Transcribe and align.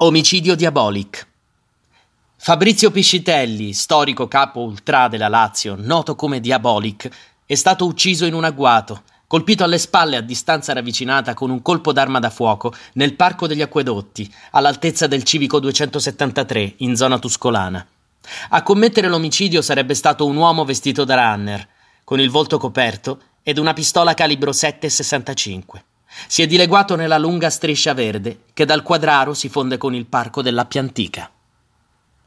Omicidio 0.00 0.54
Diabolic. 0.54 1.26
Fabrizio 2.36 2.92
Piscitelli, 2.92 3.72
storico 3.72 4.28
capo 4.28 4.60
ultra 4.60 5.08
della 5.08 5.26
Lazio, 5.26 5.74
noto 5.76 6.14
come 6.14 6.38
Diabolic, 6.38 7.10
è 7.44 7.56
stato 7.56 7.84
ucciso 7.84 8.24
in 8.24 8.32
un 8.32 8.44
agguato, 8.44 9.02
colpito 9.26 9.64
alle 9.64 9.78
spalle 9.78 10.14
a 10.14 10.20
distanza 10.20 10.72
ravvicinata 10.72 11.34
con 11.34 11.50
un 11.50 11.62
colpo 11.62 11.92
d'arma 11.92 12.20
da 12.20 12.30
fuoco 12.30 12.72
nel 12.92 13.16
Parco 13.16 13.48
degli 13.48 13.60
Acquedotti, 13.60 14.32
all'altezza 14.52 15.08
del 15.08 15.24
Civico 15.24 15.58
273, 15.58 16.74
in 16.76 16.94
zona 16.94 17.18
tuscolana. 17.18 17.84
A 18.50 18.62
commettere 18.62 19.08
l'omicidio 19.08 19.62
sarebbe 19.62 19.94
stato 19.94 20.26
un 20.26 20.36
uomo 20.36 20.64
vestito 20.64 21.02
da 21.02 21.16
runner, 21.16 21.68
con 22.04 22.20
il 22.20 22.30
volto 22.30 22.58
coperto 22.58 23.20
ed 23.42 23.58
una 23.58 23.72
pistola 23.72 24.14
calibro 24.14 24.52
7,65. 24.52 25.87
Si 26.26 26.42
è 26.42 26.46
dileguato 26.46 26.96
nella 26.96 27.18
lunga 27.18 27.50
striscia 27.50 27.94
verde 27.94 28.40
che 28.52 28.64
dal 28.64 28.82
quadraro 28.82 29.34
si 29.34 29.48
fonde 29.48 29.78
con 29.78 29.94
il 29.94 30.06
parco 30.06 30.42
dell'Appia 30.42 30.80
Antica. 30.80 31.30